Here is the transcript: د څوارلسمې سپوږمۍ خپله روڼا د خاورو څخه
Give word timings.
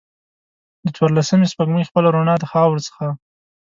د 0.85 0.87
څوارلسمې 0.95 1.45
سپوږمۍ 1.51 1.83
خپله 1.89 2.07
روڼا 2.15 2.35
د 2.39 2.43
خاورو 2.51 2.85
څخه 2.87 3.05